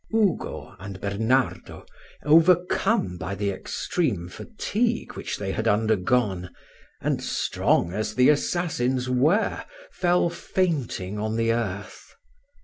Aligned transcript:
Ugo 0.11 0.75
and 0.79 0.99
Bernardo, 0.99 1.85
overcome 2.25 3.19
by 3.19 3.35
the 3.35 3.51
extreme 3.51 4.29
fatigue 4.29 5.13
which 5.15 5.37
they 5.37 5.51
had 5.51 5.67
undergone, 5.67 6.49
and 7.01 7.21
strong 7.21 7.93
as 7.93 8.15
the 8.15 8.29
assassins 8.29 9.07
were, 9.11 9.63
fell 9.91 10.31
fainting 10.31 11.19
on 11.19 11.35
the 11.35 11.53
earth. 11.53 12.15